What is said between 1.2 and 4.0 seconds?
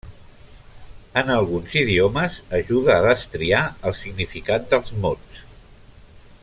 En alguns idiomes ajuda a destriar el